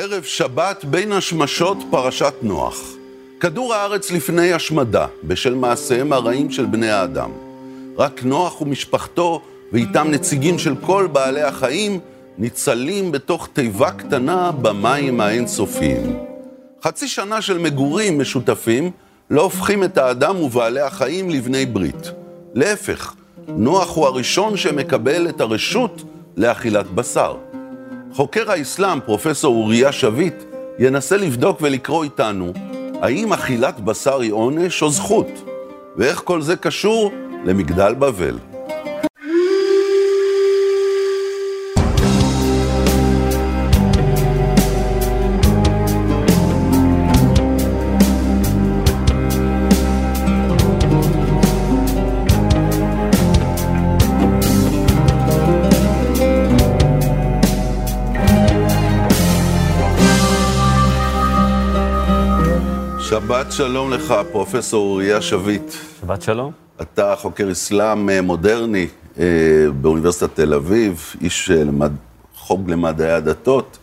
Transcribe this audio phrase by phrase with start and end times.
[0.00, 2.80] ערב שבת בין השמשות פרשת נוח.
[3.40, 7.30] כדור הארץ לפני השמדה, בשל מעשיהם הרעים של בני האדם.
[7.96, 9.42] רק נוח ומשפחתו,
[9.72, 12.00] ואיתם נציגים של כל בעלי החיים,
[12.38, 16.18] ניצלים בתוך תיבה קטנה במים האינסופיים.
[16.84, 18.90] חצי שנה של מגורים משותפים
[19.30, 22.12] לא הופכים את האדם ובעלי החיים לבני ברית.
[22.54, 23.14] להפך,
[23.48, 26.02] נוח הוא הראשון שמקבל את הרשות
[26.36, 27.36] לאכילת בשר.
[28.12, 30.42] חוקר האסלאם, פרופסור אוריה שביט,
[30.78, 32.52] ינסה לבדוק ולקרוא איתנו
[33.02, 35.26] האם אכילת בשר היא עונש או זכות,
[35.96, 37.12] ואיך כל זה קשור
[37.44, 38.38] למגדל בבל.
[63.28, 65.72] שבת שלום לך, פרופסור אוריה שביט.
[66.00, 66.52] שבת שלום.
[66.82, 68.86] אתה חוקר אסלאם אה, מודרני
[69.18, 69.24] אה,
[69.80, 71.92] באוניברסיטת תל אביב, איש למד,
[72.36, 73.78] חוג למדעי הדתות,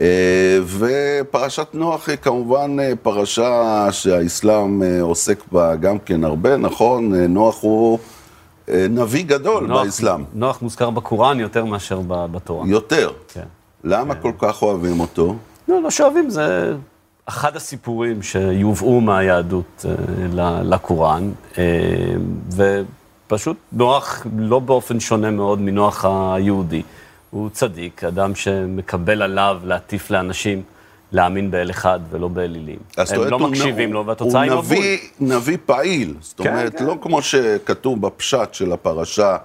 [0.00, 7.14] אה, ופרשת נוח היא כמובן פרשה שהאסלאם עוסק בה גם כן הרבה, נכון?
[7.14, 7.98] נוח הוא
[8.68, 10.24] נביא גדול נוח, באסלאם.
[10.34, 12.68] נוח מוזכר בקוראן יותר מאשר בתורה.
[12.68, 13.12] יותר?
[13.28, 13.46] כן.
[13.84, 14.20] למה כן.
[14.20, 15.36] כל כך אוהבים אותו?
[15.68, 16.74] לא, לא שאוהבים, זה
[17.26, 21.64] אחד הסיפורים שיובאו מהיהדות אה, לקוראן, אה,
[23.26, 26.82] ופשוט נוח לא באופן שונה מאוד מנוח היהודי.
[27.30, 30.62] הוא צדיק, אדם שמקבל עליו להטיף לאנשים
[31.12, 32.78] להאמין באל אחד ולא באלילים.
[32.96, 34.76] הם לא מקשיבים לו, והתוצאה היא מבול.
[35.18, 36.84] הוא נביא פעיל, זאת כן, אומרת, כן.
[36.84, 39.36] לא כמו שכתוב בפשט של הפרשה.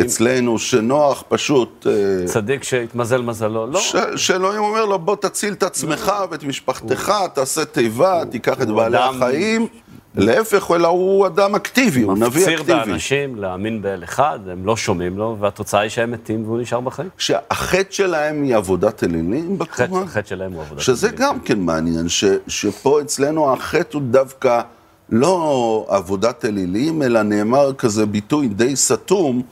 [0.00, 1.86] אצלנו, שנוח פשוט...
[1.86, 3.80] אה, צדיק שהתמזל מזלו, לא.
[4.16, 9.66] שאלוהים אומר לו, בוא תציל את עצמך ואת משפחתך, תעשה תיבה, תיקח את בעלי החיים.
[10.16, 12.54] להפך, אלא הוא אדם אקטיבי, הוא נביא אקטיבי.
[12.54, 16.80] מפציר באנשים להאמין באל אחד, הם לא שומעים לו, והתוצאה היא שהם מתים והוא נשאר
[16.80, 17.08] בחיים.
[17.18, 20.02] שהחטא שלהם היא עבודת אלילים בקוראן?
[20.02, 20.84] החטא שלהם הוא עבודת אלילים.
[20.84, 22.06] שזה גם כן מעניין,
[22.46, 24.60] שפה אצלנו החטא הוא דווקא
[25.10, 29.42] לא עבודת אלילים, אלא נאמר כזה ביטוי די סתום.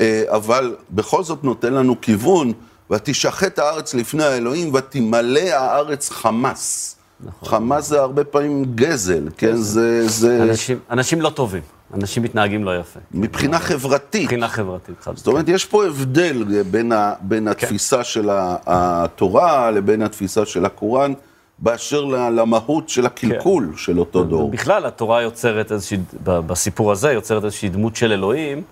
[0.00, 2.52] אה, אבל בכל זאת נותן לנו כיוון,
[2.90, 6.96] ותשחט הארץ לפני האלוהים, ותמלא הארץ חמס.
[7.20, 7.48] נכון.
[7.48, 9.56] חמאס זה הרבה פעמים גזל, כן?
[9.56, 10.08] זה...
[10.08, 10.42] זה...
[10.42, 11.62] אנשים, אנשים לא טובים,
[11.94, 13.00] אנשים מתנהגים לא יפה.
[13.14, 14.22] מבחינה חברתית.
[14.22, 17.50] מבחינה חברתית, חד זאת אומרת, יש פה הבדל בין, ה, בין כן.
[17.50, 18.28] התפיסה של
[18.66, 21.12] התורה לבין התפיסה של הקוראן.
[21.58, 23.76] באשר למהות של הקלקול כן.
[23.76, 24.50] של אותו דור.
[24.50, 28.62] בכלל, התורה יוצרת איזושהי, בסיפור הזה, יוצרת איזושהי דמות של אלוהים,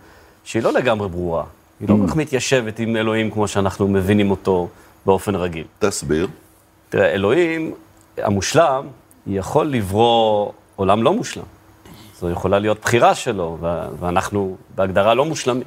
[0.44, 1.44] שהיא לא לגמרי ברורה.
[1.80, 1.98] היא לא mm.
[1.98, 4.68] כל כך מתיישבת עם אלוהים כמו שאנחנו מבינים אותו
[5.06, 5.64] באופן רגיל.
[5.78, 6.28] תסביר.
[6.88, 7.74] תראה, אלוהים
[8.18, 8.86] המושלם
[9.26, 11.44] יכול לברוא עולם לא מושלם.
[12.20, 13.58] זו יכולה להיות בחירה שלו,
[14.00, 15.66] ואנחנו בהגדרה לא מושלמים.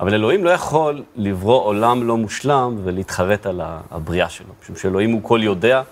[0.00, 3.60] אבל אלוהים לא יכול לברוא עולם לא מושלם ולהתחרט על
[3.90, 5.82] הבריאה שלו, משום שאלוהים הוא כל יודע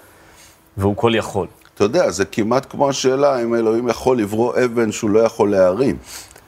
[0.76, 1.46] והוא כל יכול.
[1.74, 5.96] אתה יודע, זה כמעט כמו השאלה אם אלוהים יכול לברוא אבן שהוא לא יכול להרים.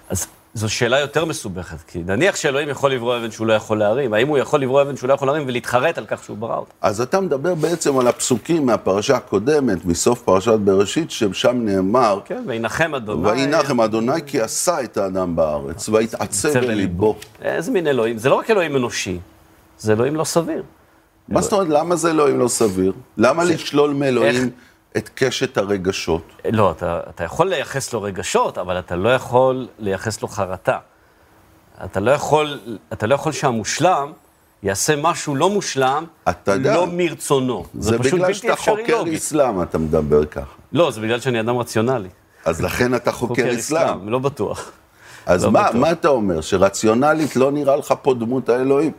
[0.09, 4.15] אז זו שאלה יותר מסובכת, כי נניח שאלוהים יכול לברוא אבן שהוא לא יכול להרים,
[4.15, 6.73] האם הוא יכול לברוא אבן שהוא לא יכול להרים ולהתחרט על כך שהוא ברא אותה?
[6.81, 12.21] אז אתה מדבר בעצם על הפסוקים מהפרשה הקודמת, מסוף פרשת בראשית, ששם נאמר...
[12.25, 13.31] כן, וינחם אדוני.
[13.31, 17.17] וינחם אדוני כי עשה את האדם בארץ, ויתעצב לליבו.
[17.43, 18.19] איזה מין אלוהים?
[18.19, 19.19] זה לא רק אלוהים אנושי,
[19.79, 20.63] זה אלוהים לא סביר.
[21.29, 22.93] מה זאת אומרת, למה זה אלוהים לא סביר?
[23.17, 24.51] למה לשלול מאלוהים...
[24.97, 26.33] את קשת הרגשות.
[26.53, 30.79] לא, אתה, אתה יכול לייחס לו רגשות, אבל אתה לא יכול לייחס לו חרטה.
[31.85, 32.61] אתה לא יכול,
[32.93, 34.13] אתה לא יכול שהמושלם
[34.63, 37.65] יעשה משהו לא מושלם, אתה יודע, לא מרצונו.
[37.75, 40.55] זה, זה בגלל שאתה חוקר אסלאם, אתה מדבר ככה.
[40.73, 42.09] לא, זה בגלל שאני אדם רציונלי.
[42.45, 44.09] אז לכן אתה חוקר, חוקר אסלאם.
[44.09, 44.73] לא בטוח.
[45.27, 45.75] אז לא מה, בטוח.
[45.77, 48.93] מה אתה אומר, שרציונלית לא נראה לך פה דמות האלוהים?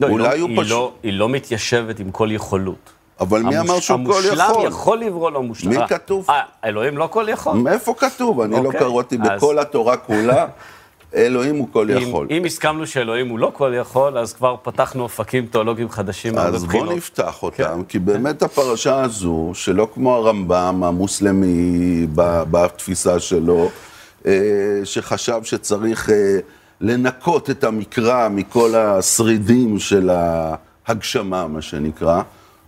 [0.00, 0.70] לא, אולי היא, לא, הוא היא, פשוט...
[0.70, 2.92] לא, היא לא מתיישבת עם כל יכולות.
[3.20, 4.40] אבל מי אמר שהוא כל יכול?
[4.40, 5.70] המושלם יכול לברוא לו מושלם.
[5.70, 6.30] מי כתוב?
[6.30, 7.56] אה, אלוהים לא כל יכול?
[7.56, 8.40] מאיפה כתוב?
[8.40, 10.46] אני לא אוקיי, קראתי בכל התורה כולה.
[11.14, 12.26] אלוהים הוא כל יכול.
[12.30, 16.96] אם הסכמנו שאלוהים הוא לא כל יכול, אז כבר פתחנו אופקים תיאולוגיים חדשים אז בואו
[16.96, 17.84] נפתח אותם, כן.
[17.88, 22.06] כי באמת הפרשה הזו, שלא כמו הרמב"ם המוסלמי
[22.50, 23.70] בתפיסה שלו,
[24.26, 24.32] אה,
[24.84, 26.38] שחשב שצריך אה,
[26.80, 30.10] לנקות את המקרא מכל השרידים של
[30.86, 32.22] ההגשמה, מה שנקרא,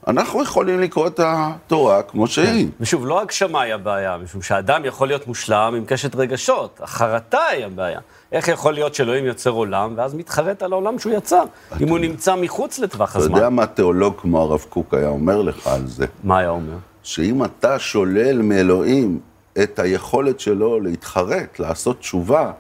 [0.07, 2.69] אנחנו יכולים לקרוא את התורה כמו שהיא.
[2.81, 7.65] ושוב, לא הגשמה היא הבעיה, משום שאדם יכול להיות מושלם עם קשת רגשות, החרטה היא
[7.65, 8.01] הבעיה.
[8.33, 11.43] איך יכול להיות שאלוהים יוצר עולם, ואז מתחרט על העולם שהוא יצר,
[11.81, 13.37] אם הוא נמצא מחוץ לטווח אתה הזמן?
[13.37, 16.07] יודע מה תיאולוג כמו הרב קוק היה אומר לך על זה?
[16.25, 16.77] מה היה אומר?
[17.03, 19.21] שאם אתה שולל מאלוהים
[19.63, 22.53] את היכולת שלו להתחרט, לעשות תשובה,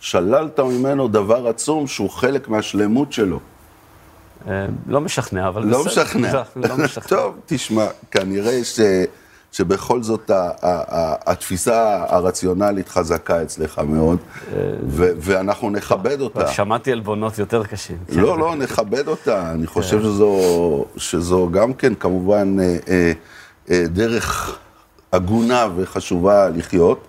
[0.00, 3.40] שללת ממנו דבר עצום שהוא חלק מהשלמות שלו.
[4.48, 6.02] אה, לא משכנע, אבל לא בסדר.
[6.02, 6.42] משכנע.
[6.56, 7.04] לא משכנע.
[7.18, 8.80] טוב, תשמע, כנראה ש...
[9.52, 14.18] שבכל זאת ה- ה- ה- התפיסה הרציונלית חזקה אצלך מאוד,
[14.86, 16.48] ו- ואנחנו נכבד אותה.
[16.48, 17.96] שמעתי עלבונות יותר קשים.
[18.12, 19.50] לא, לא, נכבד אותה.
[19.52, 20.38] אני חושב שזו,
[20.96, 23.12] שזו גם כן כמובן אה, אה,
[23.70, 24.58] אה, דרך
[25.12, 27.06] הגונה וחשובה לחיות,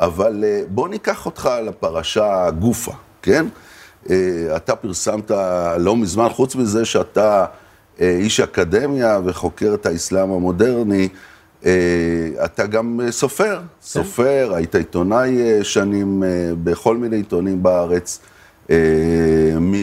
[0.00, 2.92] אבל אה, בוא ניקח אותך לפרשה גופה,
[3.22, 3.46] כן?
[4.10, 5.30] אה, אתה פרסמת
[5.78, 7.44] לא מזמן, חוץ מזה שאתה
[8.00, 11.08] אה, איש אקדמיה וחוקר את האסלאם המודרני,
[11.66, 11.70] אה,
[12.44, 16.22] אתה גם סופר, סופר, היית עיתונאי שנים
[16.64, 18.20] בכל מיני עיתונים בארץ.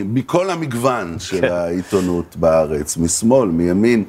[0.06, 1.52] מכל המגוון של כן.
[1.52, 4.04] העיתונות בארץ, משמאל, מימין,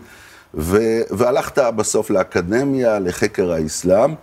[0.55, 4.14] ו- והלכת בסוף לאקדמיה, לחקר האסלאם,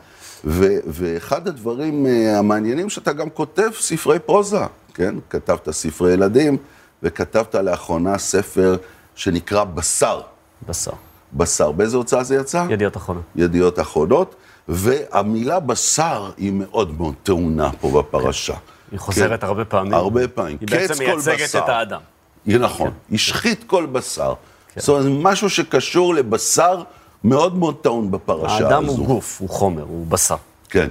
[0.45, 5.15] ו- ואחד הדברים המעניינים שאתה גם כותב ספרי פרוזה, כן?
[5.29, 6.57] כתבת ספרי ילדים,
[7.03, 8.77] וכתבת לאחרונה ספר
[9.15, 10.21] שנקרא בשר.
[10.67, 10.91] בשר.
[11.33, 11.71] בשר.
[11.71, 12.65] באיזה הוצאה זה יצא?
[12.69, 13.23] ידיעות אחרונות.
[13.35, 14.35] ידיעות אחרונות,
[14.67, 18.55] והמילה בשר היא מאוד מאוד טעונה פה בפרשה.
[18.91, 19.91] היא חוזרת הרבה פעמים.
[19.91, 19.97] כן.
[19.97, 20.57] הרבה פעמים.
[20.59, 21.55] היא בעצם מייצגת.
[21.55, 22.01] את האדם.
[22.45, 23.15] היא נכון, כן.
[23.15, 24.33] השחית כל בשר.
[24.75, 26.83] זאת אומרת, משהו שקשור לבשר
[27.23, 28.65] מאוד מאוד טעון בפרשה הזו.
[28.65, 30.35] האדם הוא גוף, הוא חומר, הוא בשר.
[30.69, 30.87] כן.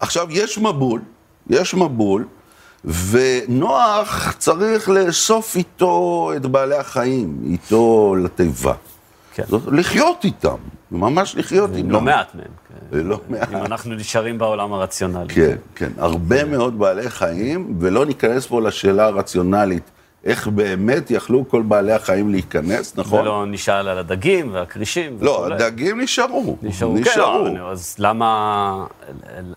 [0.00, 1.00] עכשיו, יש מבול,
[1.50, 2.26] יש מבול,
[2.84, 8.74] ונוח צריך לאסוף איתו את בעלי החיים, איתו לתיבה.
[9.34, 9.42] כן.
[9.48, 10.56] זאת, לחיות איתם,
[10.90, 11.90] ממש לחיות איתם.
[11.90, 12.44] לא מעט מהם.
[12.90, 12.98] כן.
[12.98, 13.48] לא מעט.
[13.50, 15.34] אם אנחנו נשארים בעולם הרציונלי.
[15.34, 19.90] כן, כן, הרבה מאוד בעלי חיים, ולא ניכנס פה לשאלה הרציונלית,
[20.24, 23.20] איך באמת יכלו כל בעלי החיים להיכנס, נכון?
[23.20, 25.16] ולא נשאל על הדגים והכרישים.
[25.20, 25.54] לא, וכולי.
[25.54, 26.56] הדגים נשארו.
[26.62, 26.96] נשארו.
[27.04, 27.20] כן,
[27.58, 28.84] לא, אז למה,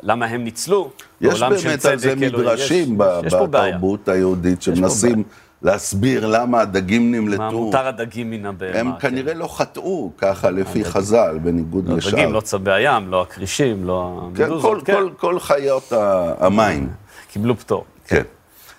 [0.04, 0.90] למה הם ניצלו?
[1.22, 2.16] יש באמת על זה?
[2.16, 3.34] מדרשים יש- יש.
[3.34, 5.24] בתרבות היהודית, שמנסים
[5.62, 7.44] להסביר למה הדגים מה נמלטו.
[7.52, 8.80] מותר הדגים מן הבהמה.
[8.80, 9.10] הם כן.
[9.10, 12.10] כנראה לא חטאו ככה לפי חז"ל, בניגוד לא לשאר.
[12.10, 14.84] הדגים, לא צבי הים, לא הכרישים, לא כן, כל- המדוזות.
[14.86, 15.94] כן, כל- כל חיות
[16.40, 16.90] המים.
[17.34, 17.86] קיבלו פטור.
[18.08, 18.22] כן.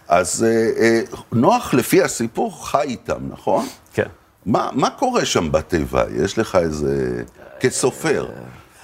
[0.09, 1.01] אז אה, אה,
[1.33, 3.67] נוח לפי הסיפור חי איתם, נכון?
[3.93, 4.07] כן.
[4.47, 6.05] מה, מה קורה שם בתיבה?
[6.17, 7.23] יש לך איזה...
[7.61, 8.27] כסופר.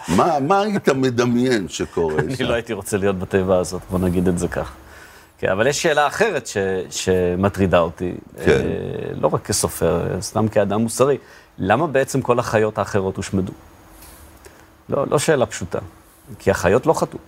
[0.09, 2.45] מה, מה היית מדמיין שקורה אני שם?
[2.45, 4.73] לא הייתי רוצה להיות בתיבה הזאת, בוא נגיד את זה כך.
[5.39, 6.57] כן, אבל יש שאלה אחרת ש,
[6.91, 8.15] שמטרידה אותי,
[8.45, 8.51] כן.
[8.51, 11.19] אה, לא רק כסופר, סתם כאדם מוסרי.
[11.59, 13.53] למה בעצם כל החיות האחרות הושמדו?
[14.89, 15.79] לא, לא שאלה פשוטה,
[16.39, 17.19] כי החיות לא חטאו.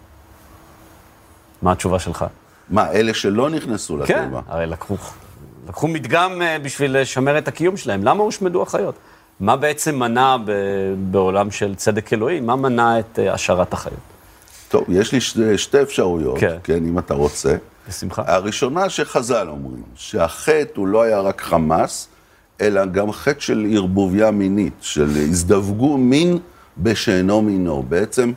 [1.63, 2.25] מה התשובה שלך?
[2.71, 4.41] מה, אלה שלא נכנסו כן, לתיבה?
[4.49, 4.97] הרי לקחו,
[5.69, 8.05] לקחו מדגם אה, בשביל לשמר את הקיום שלהם.
[8.05, 8.95] למה הושמדו החיות?
[9.41, 10.53] מה בעצם מנע ב,
[11.11, 12.41] בעולם של צדק אלוהי?
[12.41, 13.99] מה מנע את אה, השארת החיות?
[14.69, 16.57] טוב, יש לי שתי, שתי אפשרויות, כן.
[16.65, 17.57] כן, אם אתה רוצה.
[17.89, 18.23] בשמחה.
[18.27, 22.09] הראשונה שחז"ל אומרים, שהחטא הוא לא היה רק חמאס,
[22.61, 26.39] אלא גם חטא של ערבוביה מינית, של הזדווגו מין
[26.79, 27.83] בשאינו מינו.
[27.89, 28.33] בעצם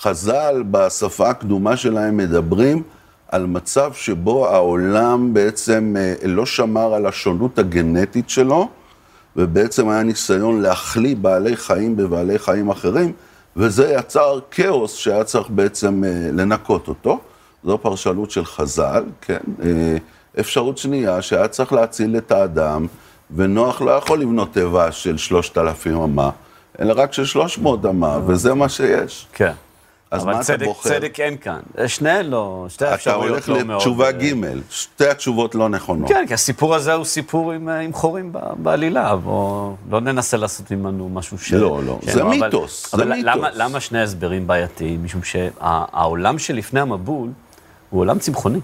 [0.00, 2.82] חז"ל בשפה הקדומה שלהם מדברים
[3.28, 8.68] על מצב שבו העולם בעצם אה, לא שמר על השונות הגנטית שלו,
[9.36, 13.12] ובעצם היה ניסיון להחליא בעלי חיים בבעלי חיים אחרים,
[13.56, 17.20] וזה יצר כאוס שהיה צריך בעצם אה, לנקות אותו.
[17.64, 19.38] זו פרשנות של חז"ל, כן?
[19.62, 19.96] אה,
[20.40, 22.86] אפשרות שנייה, שהיה צריך להציל את האדם,
[23.36, 26.30] ונוח לא יכול לבנות תיבה של שלושת אלפים אמה,
[26.80, 29.26] אלא רק של שלוש מאות אמה, וזה מה שיש.
[29.32, 29.52] כן.
[30.10, 30.88] אז אבל מה אתה צדק, בוחר?
[30.88, 31.60] צדק אין כאן.
[31.86, 33.76] שניהן לא, שתי אתה האפשרויות הולך לא מאוד...
[33.76, 34.34] לתשובה אה, ג',
[34.70, 36.08] שתי התשובות לא נכונות.
[36.08, 40.70] כן, כי הסיפור הזה הוא סיפור עם, אה, עם חורים בעלילה, בוא לא ננסה לעשות
[40.70, 41.52] ממנו משהו ש...
[41.52, 43.24] לא, לא, שאין זה אבל- מיתוס, זה אבל מיתוס.
[43.24, 45.04] למה, למה שני הסברים בעייתיים?
[45.04, 47.28] משום שהעולם שלפני המבול
[47.90, 48.58] הוא עולם צמחוני.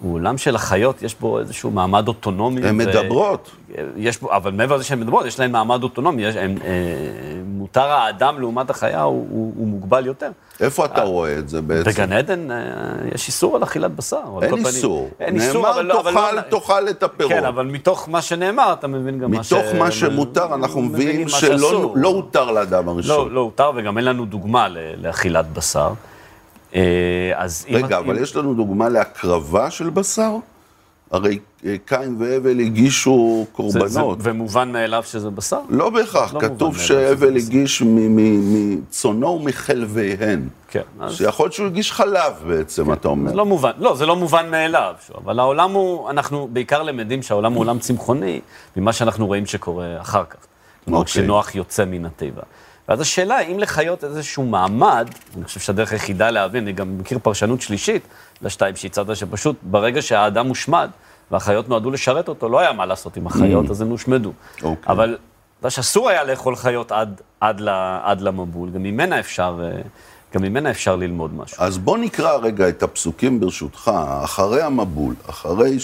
[0.00, 2.68] הוא עולם של החיות, יש בו איזשהו מעמד אוטונומי.
[2.68, 3.50] הן מדברות.
[3.96, 6.22] יש בו, אבל מעבר לזה שהן מדברות, יש להן מעמד אוטונומי.
[6.24, 6.72] יש, הם, אה,
[7.46, 10.30] מותר האדם לעומת החיה הוא, הוא, הוא מוגבל יותר.
[10.60, 11.90] איפה אתה רואה את זה בעצם?
[11.90, 12.56] בגן עדן אה,
[13.14, 14.16] יש איסור על אכילת בשר.
[14.42, 15.10] אין פנים- איסור.
[15.20, 16.00] אין איסור, אבל נאמר, לא...
[16.00, 17.32] אבל לא- תאכל, תאכל את הפירות.
[17.32, 19.52] כן, אבל מתוך מה שנאמר, אתה מבין גם מה ש...
[19.52, 21.92] מתוך מה שמותר, אנחנו מבינים שלא.
[21.96, 23.32] לא הותר לאדם לא, הראשון.
[23.32, 25.92] לא הותר, וגם אין לנו דוגמה לאכילת בשר.
[26.76, 26.82] אה,
[27.34, 27.74] אז אם...
[27.74, 30.36] רגע, אם- אבל יש לנו דוגמה להקרבה של בשר?
[31.10, 34.22] הרי אה, קין והבל הגישו זה, קורבנות.
[34.22, 35.60] זה, ומובן מאליו שזה בשר?
[35.68, 40.48] לא בהכרח, לא כתוב שהבל הגיש מצונו ומחלביהן.
[40.68, 40.80] כן.
[41.00, 43.30] אז שיכול להיות שהוא הגיש חלב בעצם, אתה אומר.
[43.30, 47.52] זה לא מובן, לא, זה לא מובן מאליו, אבל העולם הוא, אנחנו בעיקר למדים שהעולם
[47.52, 48.40] הוא עולם צמחוני,
[48.76, 50.36] ממה שאנחנו רואים שקורה אחר כך.
[50.84, 51.12] כלומר, אוקיי.
[51.12, 52.42] כשנוח יוצא מן הטבע.
[52.88, 57.60] ואז השאלה, אם לחיות איזשהו מעמד, אני חושב שהדרך היחידה להבין, אני גם מכיר פרשנות
[57.60, 58.02] שלישית
[58.42, 60.90] לשתיים שהצעת, שפשוט ברגע שהאדם הושמד,
[61.30, 64.32] והחיות נועדו לשרת אותו, לא היה מה לעשות עם החיות, אז הם הושמדו.
[64.62, 64.92] אוקיי.
[64.92, 65.18] אבל
[65.58, 67.68] אתה יודע שאסור היה לאכול חיות עד, עד, ל,
[68.02, 69.60] עד למבול, גם ממנה אפשר,
[70.34, 71.56] גם ממנה אפשר ללמוד משהו.
[71.60, 73.90] אז בוא נקרא רגע את הפסוקים ברשותך,
[74.24, 75.76] אחרי המבול, אחרי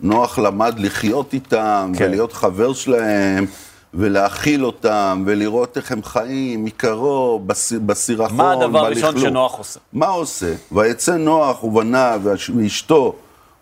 [0.00, 2.04] שנוח למד לחיות איתם, כן.
[2.04, 3.46] ולהיות חבר שלהם,
[3.94, 9.18] ולהאכיל אותם, ולראות איך הם חיים מקרוב, בס- בסירחון, מה הדבר הראשון.
[9.20, 9.80] שנוח עושה?
[9.92, 10.54] מה עושה?
[10.72, 13.14] ויצא נוח ובניו ואש- ואשתו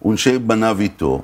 [0.05, 1.21] ונשי בניו איתו.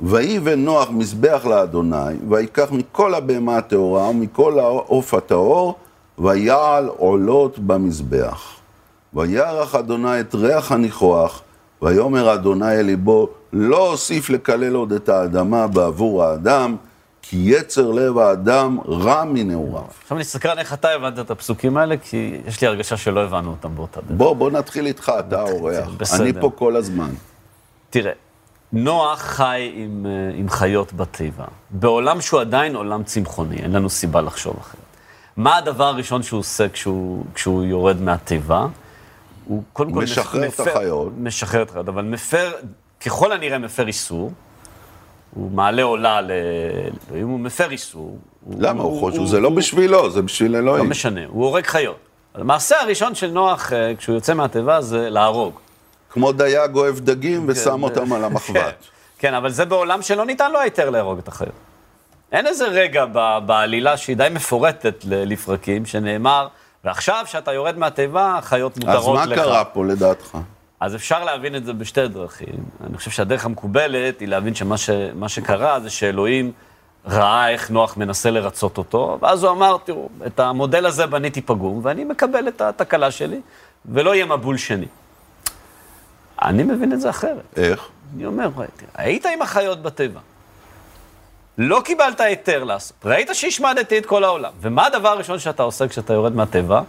[0.00, 1.96] ויבן נוח מזבח לאדוני,
[2.28, 5.74] ויקח מכל הבהמה הטהורה ומכל העוף הטהור,
[6.18, 8.42] ויעל עולות במזבח.
[9.14, 11.42] וירח אדוני את ריח הניחוח,
[11.82, 16.76] ויאמר אדוני אל ליבו, לא אוסיף לקלל עוד את האדמה בעבור האדם,
[17.28, 19.84] כי יצר לב האדם רע מנעוריו.
[20.02, 23.74] עכשיו נסתכל איך אתה הבנת את הפסוקים האלה, כי יש לי הרגשה שלא הבנו אותם
[23.74, 24.16] באותה דרך.
[24.16, 25.88] בוא, בוא נתחיל איתך, אתה האורח.
[26.20, 27.10] אני פה כל הזמן.
[27.90, 28.12] תראה,
[28.72, 34.20] נוח חי עם, אה, עם חיות בטבע, בעולם שהוא עדיין עולם צמחוני, אין לנו סיבה
[34.20, 34.80] לחשוב אחרת.
[35.36, 38.66] מה הדבר הראשון שהוא עושה כשהוא, כשהוא יורד מהטבע?
[39.44, 41.12] הוא קודם כל משחרר את החיות.
[41.18, 42.52] משחרר את החיות, אבל מפר,
[43.06, 44.32] ככל הנראה מפר איסור.
[45.36, 48.18] הוא מעלה עולה לאלוהים, הוא מפר איסור.
[48.58, 48.82] למה?
[48.82, 50.90] הוא חושב שזה לא בשבילו, זה בשביל לא אלוהים.
[50.90, 51.96] משנה, הוא הורג חיות.
[52.34, 55.54] המעשה הראשון של נוח, אה, כשהוא יוצא מהתיבה, זה להרוג.
[56.10, 58.74] כמו דייג אוהב דגים ושם אותם על כן, המחבת.
[59.18, 61.52] כן, אבל זה בעולם שלא ניתן לו היתר להרוג את החיות.
[62.32, 63.04] אין איזה רגע
[63.46, 66.48] בעלילה שהיא די מפורטת ל- לפרקים, שנאמר,
[66.84, 69.38] ועכשיו שאתה יורד מהתיבה, החיות מותרות אז לך.
[69.38, 70.38] מה קרה פה לדעתך?
[70.80, 72.64] אז אפשר להבין את זה בשתי דרכים.
[72.86, 74.90] אני חושב שהדרך המקובלת היא להבין שמה ש,
[75.28, 76.52] שקרה זה שאלוהים
[77.06, 81.80] ראה איך נוח מנסה לרצות אותו, ואז הוא אמר, תראו, את המודל הזה בניתי פגום,
[81.82, 83.40] ואני מקבל את התקלה שלי,
[83.86, 84.86] ולא יהיה מבול שני.
[86.42, 87.44] אני מבין את זה אחרת.
[87.56, 87.88] איך?
[88.14, 90.20] אני אומר, "וואי, תראה, היית עם החיות בטבע,
[91.58, 96.12] לא קיבלת היתר לעשות, ראית שהשמדתי את כל העולם, ומה הדבר הראשון שאתה עושה כשאתה
[96.12, 96.82] יורד מהטבע?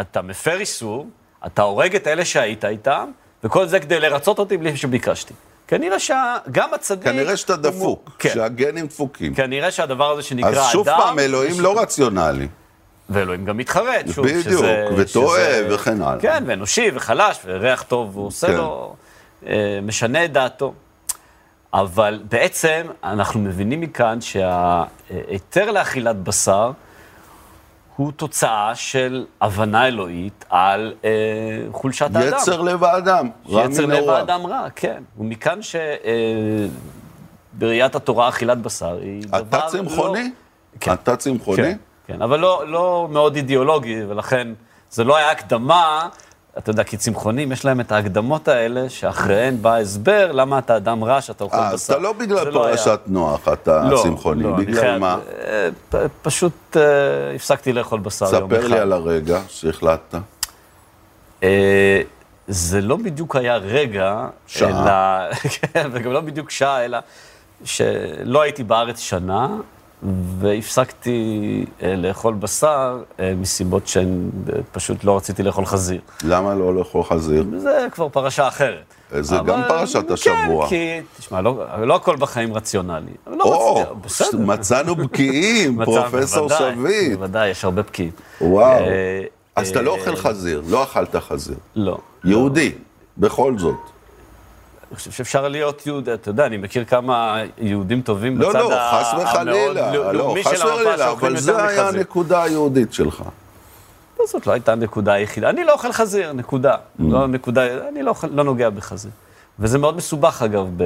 [0.00, 1.06] אתה מפר איסור,
[1.46, 3.10] אתה הורג את אלה שהיית איתם,
[3.44, 5.34] וכל זה כדי לרצות אותי בלי שביקשתי.
[5.68, 7.04] כנראה שגם הצדיק...
[7.04, 8.30] כנראה שאתה הוא- דפוק, כן.
[8.34, 9.34] שהגנים דפוקים.
[9.34, 10.68] כנראה שהדבר הזה שנקרא אז אדם...
[10.72, 12.48] שוב פעם, אלוהים יש- לא רציונלי.
[13.10, 14.84] ואלוהים גם מתחרט, שוב, בדיוק, שזה...
[14.96, 16.20] וטועה שזה- וכן הלאה.
[16.20, 18.54] כן, ואנושי וחלש, וריח טוב, הוא עושה כן.
[18.54, 18.94] לו,
[19.46, 20.74] אה, משנה את דעתו.
[21.74, 26.70] אבל בעצם אנחנו מבינים מכאן שההיתר לאכילת בשר
[27.98, 31.10] הוא תוצאה של הבנה אלוהית על אה,
[31.72, 32.36] חולשת האדם.
[32.38, 34.14] יצר לב האדם, רע שיצר לב מנעוריו.
[34.16, 35.02] האדם רע, כן.
[35.18, 35.58] ומכאן
[37.56, 39.38] שבראיית התורה אכילת בשר היא דבר...
[39.40, 40.30] אתה לא- צמחוני?
[40.80, 40.92] כן.
[40.92, 41.56] אתה צמחוני?
[41.56, 41.76] כן,
[42.06, 44.48] כן, אבל לא, לא מאוד אידיאולוגי, ולכן
[44.90, 46.08] זה לא היה הקדמה,
[46.58, 51.04] אתה יודע, כי צמחונים, יש להם את ההקדמות האלה, שאחריהן בא הסבר למה אתה אדם
[51.04, 51.74] רע, שאתה אוכל אה, בשר.
[51.74, 52.52] אז אתה לא בגלל לא.
[52.52, 54.42] פרשת נוח, אתה לא, צמחוני.
[54.42, 55.18] לא, בגלל חייב- מה?
[55.44, 56.82] אה, פ- פשוט אה,
[57.34, 58.60] הפסקתי לאכול בשר יום אחד.
[58.60, 60.14] ספר לי על הרגע שהחלטת.
[61.42, 62.00] אה,
[62.48, 64.68] זה לא בדיוק היה רגע, שעה.
[65.26, 65.34] אלא,
[65.72, 66.98] כן, וגם לא בדיוק שעה, אלא
[67.64, 69.48] שלא הייתי בארץ שנה,
[70.38, 71.20] והפסקתי
[71.82, 76.00] אה, לאכול בשר אה, מסיבות שהן אה, פשוט לא רציתי לאכול חזיר.
[76.24, 77.44] למה לא לאכול חזיר?
[77.58, 78.84] זה כבר פרשה אחרת.
[79.20, 80.64] זה אבל- גם פרשת השבוע.
[80.64, 83.12] כן, כי, תשמע, לא, לא הכל בחיים רציונלי.
[83.26, 84.38] לא או, רציתי, בסדר.
[84.38, 87.12] מצאנו בקיאים, פרופסור שביט.
[87.16, 88.12] בוודאי, יש הרבה פקיד.
[88.40, 88.84] וואו.
[89.56, 91.56] אז אתה לא אוכל חזיר, לא אכלת חזיר.
[91.76, 91.98] לא.
[92.24, 92.72] יהודי,
[93.18, 93.76] בכל זאת.
[94.90, 98.80] אני חושב שאפשר להיות יהודי, אתה יודע, אני מכיר כמה יהודים טובים לא, בצד לא,
[98.80, 99.92] המאוד וחלילה.
[99.94, 101.98] לא, לאומי חס של המפה וחלילה, שאוכלים אבל זה יותר היה מחזיר.
[102.00, 103.22] הנקודה היהודית שלך.
[104.26, 105.50] זאת לא הייתה הנקודה היחידה.
[105.50, 106.74] אני לא אוכל חזיר, נקודה.
[106.74, 106.78] Mm.
[107.08, 109.10] לא נקודה, אני לא, אוכל- לא נוגע בחזיר.
[109.58, 110.82] וזה מאוד מסובך, אגב, ב-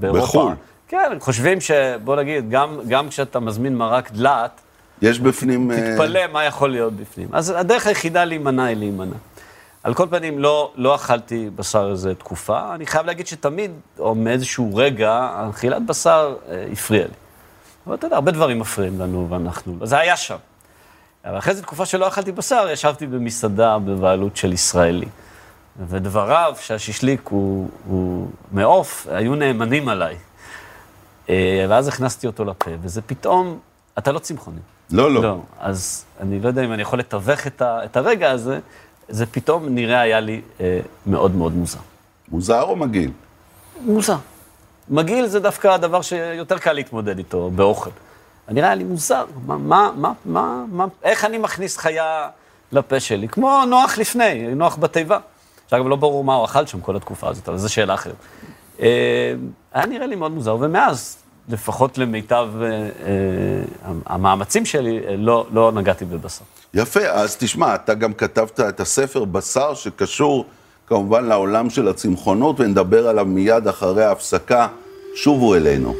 [0.00, 0.22] באירופה.
[0.22, 0.52] בחו"ל.
[0.88, 1.70] כן, חושבים ש...
[2.04, 4.60] בוא נגיד, גם, גם כשאתה מזמין מרק דלעת,
[5.02, 5.70] יש בפנים...
[5.70, 7.28] אה, תתפלא מה יכול להיות בפנים.
[7.32, 9.16] אז הדרך היחידה להימנע היא להימנע.
[9.82, 12.74] על כל פנים, לא, לא אכלתי בשר איזה תקופה.
[12.74, 17.12] אני חייב להגיד שתמיד, או מאיזשהו רגע, אכילת בשר אה, הפריע לי.
[17.86, 19.86] אבל אתה יודע, הרבה דברים מפריעים לנו, ואנחנו...
[19.86, 20.36] זה היה שם.
[21.24, 25.08] אבל אחרי זו תקופה שלא אכלתי בשר, ישבתי במסעדה בבעלות של ישראלי.
[25.88, 30.16] ודבריו שהשישליק הוא, הוא מעוף, היו נאמנים עליי.
[31.28, 33.58] אה, ואז הכנסתי אותו לפה, וזה פתאום,
[33.98, 34.60] אתה לא צמחוני.
[34.90, 35.22] לא, לא.
[35.22, 38.60] לא, אז אני לא יודע אם אני יכול לתווך את, ה, את הרגע הזה,
[39.10, 41.78] זה פתאום נראה היה לי אה, מאוד מאוד מוזר.
[42.28, 43.10] מוזר או מגעיל?
[43.80, 44.16] מוזר.
[44.88, 47.90] מגעיל זה דווקא הדבר שיותר קל להתמודד איתו באוכל.
[48.48, 52.28] נראה לי מוזר, מה, מה, מה, מה, מה, איך אני מכניס חיה
[52.72, 53.28] לפה שלי?
[53.28, 55.18] כמו נוח לפני, נוח בתיבה.
[55.70, 58.14] שאגב, לא ברור מה הוא אכל שם כל התקופה הזאת, אבל זו שאלה אחרת.
[58.80, 59.34] אה,
[59.72, 61.16] היה נראה לי מאוד מוזר, ומאז,
[61.48, 66.44] לפחות למיטב אה, אה, המאמצים שלי, לא, לא נגעתי בבשר.
[66.74, 70.44] יפה, אז תשמע, אתה גם כתבת את הספר בשר שקשור
[70.86, 74.68] כמובן לעולם של הצמחונות, ונדבר עליו מיד אחרי ההפסקה.
[75.14, 75.94] שובו אלינו.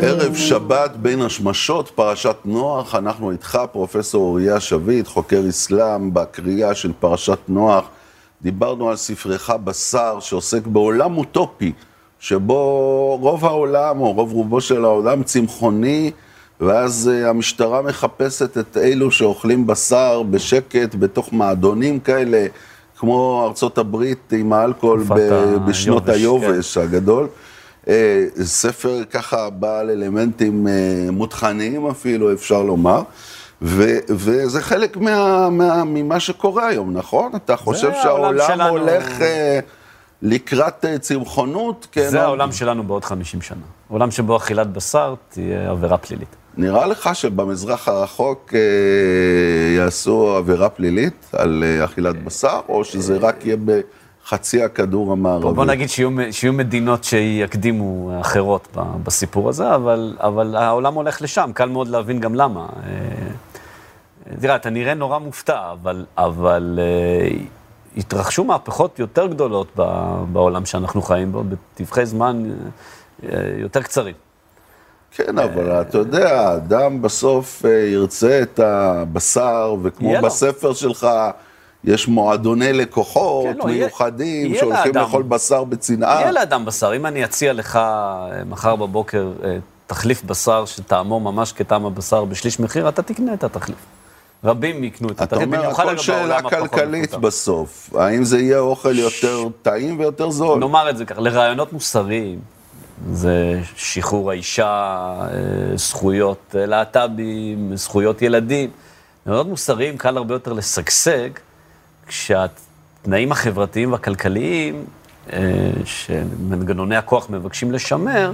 [0.00, 6.92] ערב שבת בין השמשות, פרשת נוח, אנחנו איתך, פרופסור אוריה שביט, חוקר אסלאם, בקריאה של
[7.00, 7.84] פרשת נוח.
[8.42, 11.72] דיברנו על ספרך בשר, שעוסק בעולם אוטופי,
[12.18, 16.10] שבו רוב העולם, או רוב רובו של העולם, צמחוני,
[16.60, 22.46] ואז uh, המשטרה מחפשת את אלו שאוכלים בשר בשקט, בתוך מעדונים כאלה,
[22.96, 26.80] כמו ארצות הברית עם האלכוהול ב- בשנות היובש כן.
[26.80, 27.28] הגדול.
[27.84, 27.88] Uh,
[28.42, 33.02] ספר ככה בעל אלמנטים uh, מותחניים אפילו, אפשר לומר.
[33.62, 37.32] ו- וזה חלק מה, מה, ממה שקורה היום, נכון?
[37.36, 38.68] אתה חושב שהעולם שלנו...
[38.68, 39.22] הולך uh,
[40.22, 41.86] לקראת uh, צמחונות?
[41.92, 42.24] כן, זה או...
[42.24, 43.58] העולם שלנו בעוד 50 שנה.
[43.88, 46.36] עולם שבו אכילת בשר תהיה עבירה פלילית.
[46.56, 48.56] נראה לך שבמזרח הרחוק uh,
[49.76, 55.54] יעשו עבירה פלילית על uh, אכילת בשר, או שזה רק יהיה בחצי הכדור המערבי?
[55.54, 61.68] בוא נגיד שיהיו, שיהיו מדינות שיקדימו אחרות בסיפור הזה, אבל, אבל העולם הולך לשם, קל
[61.68, 62.66] מאוד להבין גם למה.
[64.40, 67.36] תראה, אתה נראה נורא מופתע, אבל, אבל uh,
[67.96, 69.76] התרחשו מהפכות יותר גדולות
[70.32, 73.24] בעולם שאנחנו חיים בו, בטווחי זמן uh,
[73.58, 74.14] יותר קצרים.
[75.10, 80.74] כן, אבל אתה יודע, האדם בסוף uh, ירצה את הבשר, וכמו בספר לו.
[80.74, 81.06] שלך,
[81.84, 86.20] יש מועדוני לקוחות כן, לא, מיוחדים יהיה, שהולכים יהיה לאכול בשר בצנעה.
[86.20, 86.96] יהיה לאדם בשר.
[86.96, 87.78] אם אני אציע לך
[88.46, 89.32] מחר בבוקר
[89.86, 93.78] תחליף בשר שטעמו ממש כטעם הבשר בשליש מחיר, אתה תקנה את התחליף.
[94.44, 96.54] רבים יקנו את התחליף, במיוחד אגב בעולם הפחות מפותח.
[96.54, 97.90] אתה אומר, הכל שאלה כלכלית בסוף.
[97.94, 100.58] האם זה יהיה אוכל יותר טעים ויותר זול?
[100.58, 102.38] נאמר את זה ככה, לרעיונות מוסריים,
[103.12, 104.66] זה שחרור האישה,
[105.20, 108.70] אה, זכויות להט"בים, זכויות ילדים.
[109.26, 111.30] רעיונות מוסריים קל הרבה יותר לשגשג,
[112.06, 114.84] כשהתנאים החברתיים והכלכליים,
[115.32, 115.40] אה,
[115.84, 118.32] שמנגנוני הכוח מבקשים לשמר,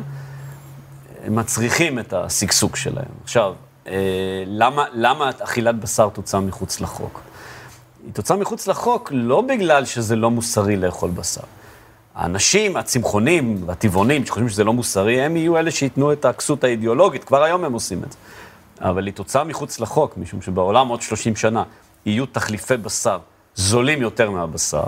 [1.28, 3.04] מצריכים את השגשוג שלהם.
[3.24, 3.67] עכשיו, אה,
[4.46, 7.20] למה, למה אכילת בשר תוצא מחוץ לחוק?
[8.04, 11.40] היא תוצא מחוץ לחוק לא בגלל שזה לא מוסרי לאכול בשר.
[12.14, 17.42] האנשים, הצמחונים והטבעונים שחושבים שזה לא מוסרי, הם יהיו אלה שייתנו את הכסות האידיאולוגית, כבר
[17.42, 18.18] היום הם עושים את זה.
[18.80, 21.62] אבל היא תוצאה מחוץ לחוק, משום שבעולם עוד 30 שנה
[22.06, 23.18] יהיו תחליפי בשר
[23.54, 24.84] זולים יותר מהבשר,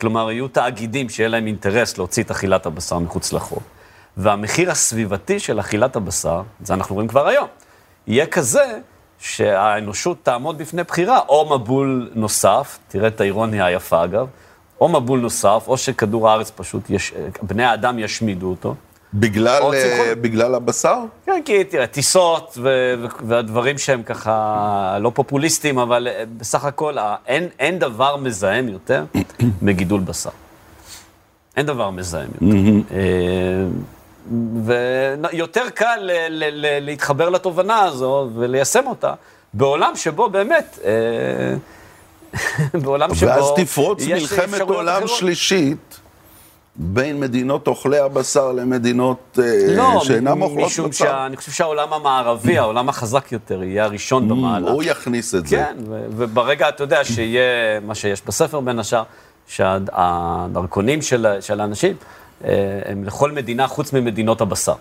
[0.00, 3.62] כלומר יהיו תאגידים שיהיה להם אינטרס להוציא את אכילת הבשר מחוץ לחוק.
[4.16, 7.46] והמחיר הסביבתי של אכילת הבשר, זה אנחנו רואים כבר היום,
[8.06, 8.78] יהיה כזה
[9.18, 14.26] שהאנושות תעמוד בפני בחירה, או מבול נוסף, תראה את האירוניה היפה אגב,
[14.80, 17.12] או מבול נוסף, או שכדור הארץ פשוט, יש,
[17.42, 18.74] בני האדם ישמידו אותו.
[19.14, 20.98] בגלל, uh, בגלל הבשר?
[21.26, 22.94] כן, כי תראה, טיסות ו-
[23.26, 29.04] והדברים שהם ככה לא פופוליסטיים, אבל אה, בסך הכל אין, אין דבר מזהם יותר
[29.62, 30.30] מגידול בשר.
[31.56, 32.46] אין דבר מזהם יותר.
[34.64, 39.14] ויותר קל ל- ל- ל- להתחבר לתובנה הזו וליישם אותה
[39.54, 40.90] בעולם שבו באמת, אה,
[42.82, 43.26] בעולם שבו...
[43.26, 45.18] ואז תפרוץ מלחמת עולם אחרות.
[45.18, 46.00] שלישית.
[46.76, 50.82] בין מדינות אוכלי הבשר למדינות אה, לא, שאינם אוכלות בשר.
[50.82, 54.70] לא, משום שאני חושב שהעולם המערבי, העולם החזק יותר, יהיה הראשון במעלה.
[54.70, 55.56] הוא יכניס את זה.
[55.56, 57.42] כן, וברגע, אתה יודע, שיהיה
[57.86, 59.02] מה שיש בספר בין השאר,
[59.48, 61.96] שהדרכונים של, של האנשים,
[62.84, 64.74] הם לכל מדינה חוץ ממדינות הבשר.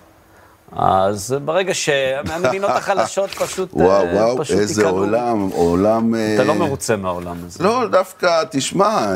[0.76, 4.98] אז ברגע שהמדינות החלשות פשוט וואו, אה, וואו, פשוט איזה יקנו.
[4.98, 6.16] עולם, עולם...
[6.36, 7.64] אתה לא אה, מרוצה מהעולם הזה.
[7.64, 9.14] לא, דווקא, תשמע,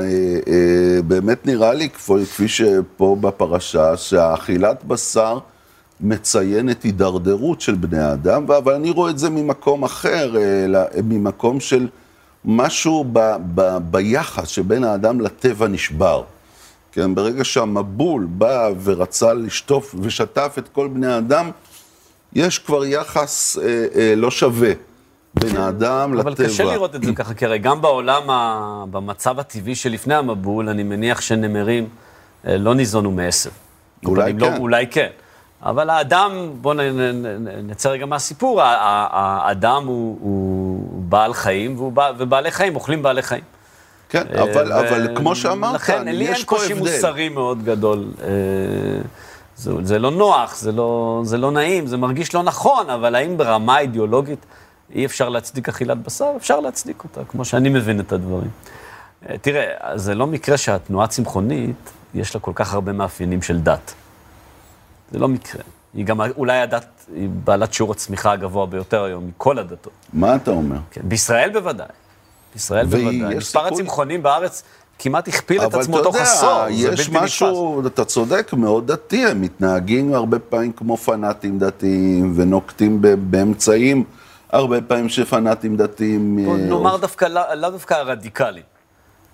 [1.08, 5.40] באמת נראה לי, כפי שפה בפרשה, שהאכילת בשר
[6.02, 10.34] מציינת הידרדרות של בני האדם, אבל אני רואה את זה ממקום אחר,
[11.04, 11.88] ממקום של
[12.46, 16.24] משהו ב, ב, ביחס שבין האדם לטבע נשבר.
[16.91, 21.52] כן, ברגע שהמבול בא ורצה לשטוף ושטף את כל בני האדם,
[22.34, 23.63] יש כבר יחס אה,
[23.95, 24.71] אה, לא שווה
[25.34, 26.47] בין האדם אבל לטבע.
[26.47, 28.84] קשה לראות את זה ככה, כי הרי גם בעולם, ה...
[28.91, 31.89] במצב הטבעי שלפני המבול, אני מניח שנמרים
[32.47, 33.50] אה, לא ניזונו מעשב.
[34.06, 34.52] אולי אבל אם כן.
[34.54, 35.08] לא, אולי כן.
[35.63, 36.73] אבל האדם, בואו
[37.63, 43.43] נצא רגע מהסיפור, האדם הוא, הוא בעל חיים, והוא בע- ובעלי חיים אוכלים בעלי חיים.
[44.10, 46.91] כן, אבל, אה, אבל כמו שאמרת, לכן, לי יש אין פה קושי הבדל.
[46.91, 48.06] מוסרי מאוד גדול.
[48.24, 48.28] אה,
[49.58, 53.38] זה, זה לא נוח, זה לא, זה לא נעים, זה מרגיש לא נכון, אבל האם
[53.38, 54.46] ברמה אידיאולוגית
[54.96, 56.34] אי אפשר להצדיק אכילת בשר?
[56.38, 58.50] אפשר להצדיק אותה, כמו שאני מבין את הדברים.
[59.30, 63.93] אה, תראה, זה לא מקרה שהתנועה הצמחונית, יש לה כל כך הרבה מאפיינים של דת.
[65.12, 65.62] זה לא מקרה.
[65.93, 69.93] היא גם אולי הדת, היא בעלת שיעור הצמיחה הגבוה ביותר היום מכל הדתות.
[70.13, 70.78] מה אתה אומר?
[70.91, 71.88] כן, בישראל בוודאי.
[72.58, 73.36] בישראל ויש בוודאי.
[73.38, 74.63] מספר סיכוי- הצמחונים בארץ
[75.00, 76.63] כמעט הכפיל את אבל עצמו אתה תוך יודע, עשור.
[76.65, 77.24] זה יש בלתי נתפס.
[77.24, 84.04] משהו, אתה צודק, מאוד דתי, הם מתנהגים הרבה פעמים כמו פנאטים דתיים, ונוקטים באמצעים
[84.50, 86.39] הרבה פעמים שפנאטים דתיים...
[86.50, 88.62] אה, נאמר דווקא, לא- לאו דווקא הרדיקלי.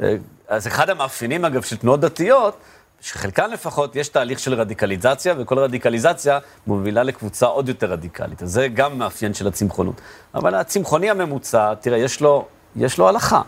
[0.02, 0.16] אה,
[0.48, 2.58] אז אחד המאפיינים, אגב, של תנועות דתיות,
[3.02, 8.44] שחלקן לפחות יש תהליך של רדיקליזציה, וכל רדיקליזציה מובילה לקבוצה עוד יותר רדיקלית.
[8.44, 10.02] אז זה גם מאפיין של הצמחונות.
[10.36, 13.42] אבל הצמחוני הממוצע, תראה, יש לו, יש לו הלכה.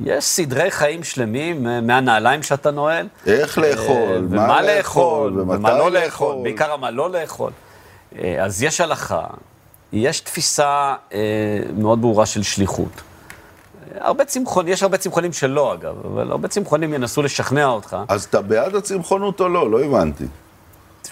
[0.00, 3.06] יש סדרי חיים שלמים מהנעליים שאתה נועל.
[3.26, 6.42] איך לאכול, אה, מה ומה לאכול, ומה לא לאכול, לאכול.
[6.42, 7.52] בעיקר מה לא לאכול.
[8.18, 9.24] אה, אז יש הלכה,
[9.92, 11.18] יש תפיסה אה,
[11.76, 13.02] מאוד ברורה של שליחות.
[13.98, 17.96] הרבה צמחון, יש הרבה צמחונים שלא אגב, אבל הרבה צמחונים ינסו לשכנע אותך.
[18.08, 19.70] אז אתה בעד הצמחונות או לא?
[19.70, 20.24] לא הבנתי.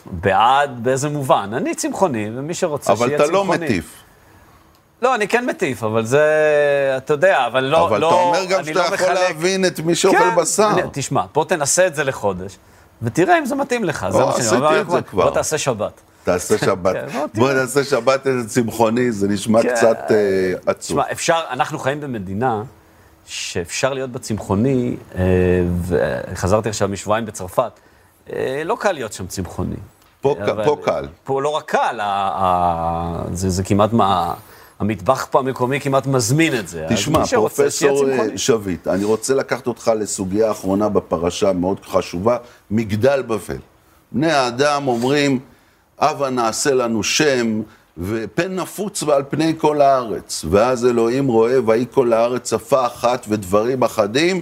[0.07, 1.51] בעד באיזה מובן?
[1.53, 3.49] אני צמחוני, ומי שרוצה אבל שיהיה אתה צמחוני.
[3.49, 4.03] לא מטיף.
[5.03, 6.25] לא, אני כן מטיף, אבל זה,
[6.97, 9.81] אתה יודע, אבל לא, אבל לא, אתה אומר גם שאתה לא יכול מחלק- להבין את
[9.81, 10.71] מי שאוכל כן, בשר.
[10.73, 12.57] אני- תשמע, בוא תנסה את זה לחודש,
[13.03, 14.07] ותראה אם זה מתאים לך.
[14.11, 14.81] זה מה שאני עשיתי אומר.
[14.81, 15.25] את זה כבר.
[15.25, 15.93] בוא תעשה שבת.
[16.25, 16.93] תעשה שבת.
[16.95, 17.53] כן, בוא בוא.
[17.53, 19.75] נעשה שבת איזה צמחוני, זה נשמע כן.
[19.75, 20.17] קצת אה,
[20.67, 20.79] עצוב.
[21.01, 22.63] תשמע, אפשר, אנחנו חיים במדינה
[23.27, 25.23] שאפשר להיות בצמחוני, אה,
[26.33, 27.73] וחזרתי עכשיו משבועיים בצרפת,
[28.33, 29.77] אה, לא קל להיות שם צמחוני.
[30.21, 31.09] פה אבל- פה קל.
[31.25, 32.01] פה לא רק קל,
[33.33, 34.35] זה, זה כמעט מה...
[34.81, 36.87] המטבח פה המקומי כמעט מזמין את זה.
[36.89, 38.09] תשמע, פרופסור.
[38.11, 42.37] אה, שביט, אני רוצה לקחת אותך לסוגיה האחרונה בפרשה מאוד חשובה,
[42.71, 43.57] מגדל בבל.
[44.13, 45.39] בני האדם אומרים,
[45.99, 47.61] הבה נעשה לנו שם,
[47.99, 50.45] ופן נפוץ ועל פני כל הארץ.
[50.51, 54.41] ואז אלוהים רואה, ויהי כל הארץ שפה אחת ודברים אחדים.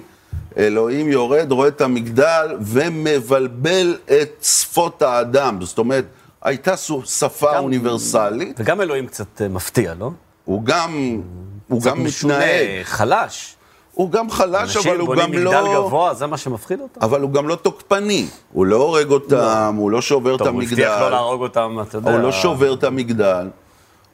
[0.58, 5.58] אלוהים יורד, רואה את המגדל ומבלבל את שפות האדם.
[5.62, 6.04] זאת אומרת,
[6.42, 10.10] הייתה שפה גם- אוניברסלית, וגם אלוהים קצת אה, מפתיע, לא?
[10.46, 11.20] הוא גם,
[11.68, 12.82] הוא גם משונה, מתנהג.
[12.82, 13.56] חלש.
[13.92, 15.86] הוא גם חלש, אבל אנשים הוא בונים גם מגדל לא...
[15.86, 17.00] גבוה, זה מה שמפחיד אותם.
[17.02, 18.26] אבל הוא גם לא תוקפני.
[18.52, 21.78] הוא לא הורג אותם, הוא לא שובר את טוב, הוא הבטיח לא המגדל, להרוג אותם,
[21.82, 22.12] אתה יודע.
[22.12, 23.48] הוא לא שובר את המגדל.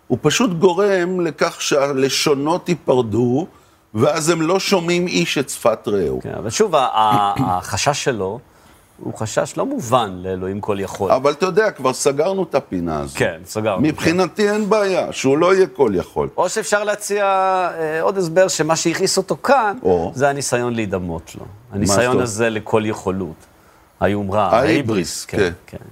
[0.08, 3.46] הוא פשוט גורם לכך שהלשונות ייפרדו,
[3.94, 6.20] ואז הם לא שומעים איש את שפת רעהו.
[6.22, 8.38] כן, אבל שוב, החשש שלו
[9.04, 11.10] הוא חשש לא מובן לאלוהים כל יכול.
[11.10, 13.18] אבל אתה יודע, כבר סגרנו את הפינה הזו.
[13.18, 13.82] כן, סגרנו.
[13.82, 16.28] מבחינתי אין בעיה, שהוא לא יהיה כל יכול.
[16.36, 20.12] או שאפשר להציע אה, עוד הסבר שמה שהכעיס אותו כאן, או.
[20.14, 21.44] זה הניסיון להידמות לו.
[21.72, 22.20] הניסיון?
[22.20, 23.36] הזה לכל יכולות.
[24.00, 25.36] היומרה, ההיבריס, כן.
[25.36, 25.84] כן, כן.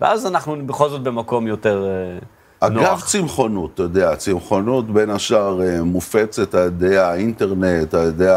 [0.00, 2.18] ואז אנחנו בכל זאת במקום יותר אה,
[2.66, 3.06] אגב נוח.
[3.06, 8.28] צמחונות, אתה יודע, צמחונות בין השאר אה, מופצת על ידי האינטרנט, על ידי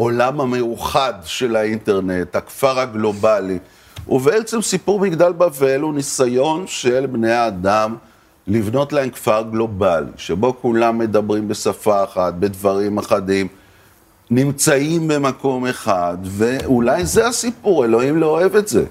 [0.00, 3.58] העולם המאוחד של האינטרנט, הכפר הגלובלי.
[4.08, 7.96] ובעצם סיפור מגדל בבל הוא ניסיון של בני האדם
[8.46, 13.48] לבנות להם כפר גלובלי, שבו כולם מדברים בשפה אחת, בדברים אחדים,
[14.30, 18.84] נמצאים במקום אחד, ואולי זה הסיפור, אלוהים לא אוהב את זה.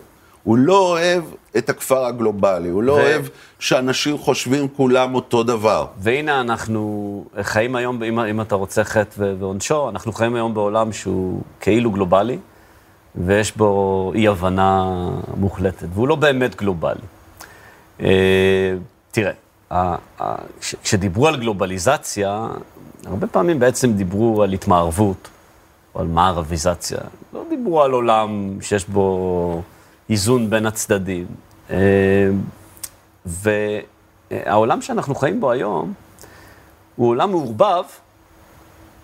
[0.43, 1.23] הוא לא אוהב
[1.57, 3.25] את הכפר הגלובלי, הוא לא ו- אוהב
[3.59, 5.85] שאנשים חושבים כולם אותו דבר.
[5.97, 11.41] והנה אנחנו חיים היום, אם, אם אתה רוצה חטא ועונשו, אנחנו חיים היום בעולם שהוא
[11.59, 12.37] כאילו גלובלי,
[13.15, 14.85] ויש בו אי-הבנה
[15.37, 17.01] מוחלטת, והוא לא באמת גלובלי.
[18.01, 18.73] אה,
[19.11, 19.31] תראה,
[20.83, 22.47] כשדיברו על גלובליזציה,
[23.05, 25.27] הרבה פעמים בעצם דיברו על התמערבות,
[25.95, 26.99] או על מערביזציה.
[27.33, 29.61] לא דיברו על עולם שיש בו
[30.09, 31.25] איזון בין הצדדים.
[31.71, 32.29] אה,
[33.25, 35.93] והעולם שאנחנו חיים בו היום
[36.95, 37.83] הוא עולם מעורבב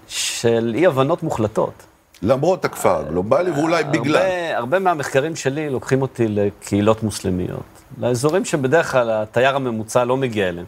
[0.07, 1.73] של אי-הבנות מוחלטות.
[2.21, 4.15] למרות הכפר הגלובלי, ואולי בגלל.
[4.15, 7.63] הרבה, הרבה מהמחקרים שלי לוקחים אותי לקהילות מוסלמיות,
[7.97, 10.65] לאזורים שבדרך כלל התייר הממוצע לא מגיע אליהם.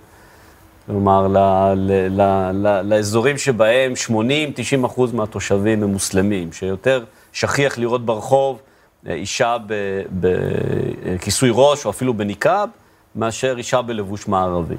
[0.86, 1.38] כלומר, ל,
[1.76, 3.94] ל, ל, ל, לאזורים שבהם
[4.84, 8.67] 80-90 אחוז מהתושבים הם מוסלמים, שיותר שכיח לראות ברחוב אה,
[9.08, 9.58] אישה
[10.20, 12.70] בכיסוי ראש או אפילו בניקאב,
[13.16, 14.76] מאשר אישה בלבוש מערבי.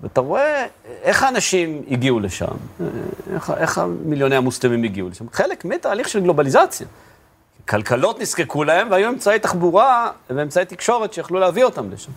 [0.00, 0.66] ואתה רואה
[1.02, 2.54] איך האנשים הגיעו לשם,
[3.34, 5.24] איך, איך מיליוני המוסלמים הגיעו לשם.
[5.32, 6.86] חלק מתהליך של גלובליזציה.
[7.68, 12.12] כלכלות נזקקו להם, והיו אמצעי תחבורה ואמצעי תקשורת שיכלו להביא אותם לשם.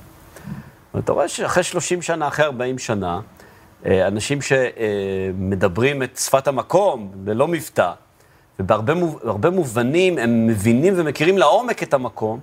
[0.94, 3.20] ואתה רואה שאחרי 30 שנה, אחרי 40 שנה,
[3.86, 7.92] אה, אנשים שמדברים את שפת המקום ללא מבטא,
[8.60, 12.40] ובהרבה מובנים הם מבינים ומכירים לעומק את המקום,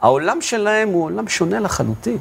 [0.00, 2.18] העולם שלהם הוא עולם שונה לחלוטין.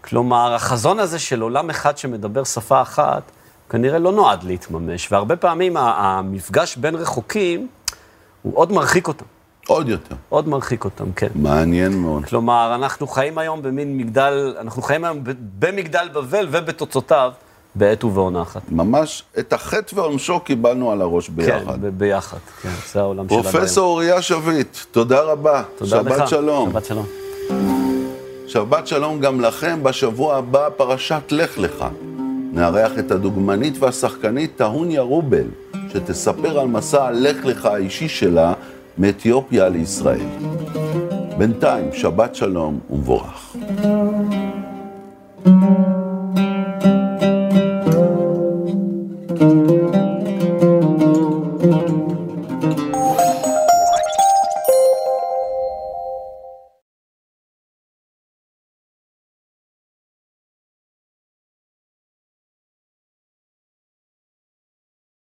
[0.00, 3.22] כלומר, החזון הזה של עולם אחד שמדבר שפה אחת,
[3.70, 7.68] כנראה לא נועד להתממש, והרבה פעמים המפגש בין רחוקים,
[8.42, 9.24] הוא עוד מרחיק אותם.
[9.66, 10.14] עוד יותר.
[10.28, 11.28] עוד מרחיק אותם, כן.
[11.34, 12.24] מעניין מאוד.
[12.24, 15.18] כלומר, אנחנו חיים היום במין מגדל, אנחנו חיים היום
[15.58, 17.32] במגדל בבל ובתוצאותיו,
[17.78, 18.62] בעת ובעונה אחת.
[18.70, 21.80] ממש, את החטא ועונשו קיבלנו על הראש ביחד.
[21.82, 23.42] כן, ביחד, כן, זה העולם שלנו.
[23.42, 25.62] פרופסור אוריה שביט, תודה רבה.
[25.76, 26.28] תודה שבת לך.
[26.28, 26.70] שלום.
[26.70, 27.06] שבת שלום.
[28.46, 31.84] שבת שלום גם לכם, בשבוע הבא פרשת לך לך.
[32.52, 35.46] נארח את הדוגמנית והשחקנית טהוניה רובל,
[35.92, 38.52] שתספר על מסע הלך לך האישי שלה
[38.98, 40.26] מאתיופיה לישראל.
[41.38, 43.56] בינתיים, שבת שלום ומבורך.
[45.44, 45.95] thank you